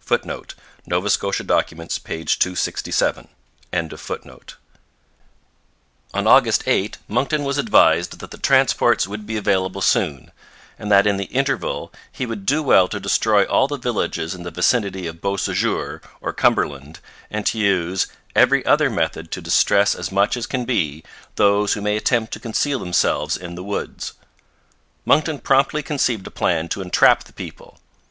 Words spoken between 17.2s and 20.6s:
and to use 'every other method to distress as much as